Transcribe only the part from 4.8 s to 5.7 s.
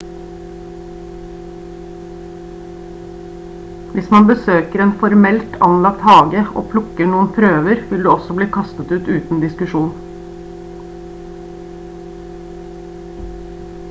en formelt